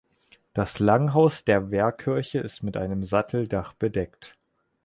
Das 0.55 0.79
Langhaus 0.79 1.45
der 1.45 1.69
Wehrkirche 1.69 2.39
ist 2.39 2.63
mit 2.63 2.75
einem 2.75 3.03
Satteldach 3.03 3.73
bedeckt. 3.73 4.33